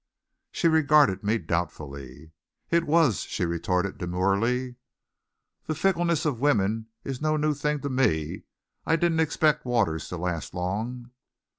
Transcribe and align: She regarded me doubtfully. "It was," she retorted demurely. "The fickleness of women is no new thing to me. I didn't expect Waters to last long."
She 0.51 0.67
regarded 0.67 1.21
me 1.21 1.37
doubtfully. 1.37 2.31
"It 2.71 2.85
was," 2.87 3.19
she 3.19 3.45
retorted 3.45 3.99
demurely. 3.99 4.77
"The 5.67 5.75
fickleness 5.75 6.25
of 6.25 6.39
women 6.39 6.87
is 7.03 7.21
no 7.21 7.37
new 7.37 7.53
thing 7.53 7.81
to 7.81 7.89
me. 7.91 8.45
I 8.83 8.95
didn't 8.95 9.19
expect 9.19 9.63
Waters 9.63 10.09
to 10.09 10.17
last 10.17 10.55
long." 10.55 11.11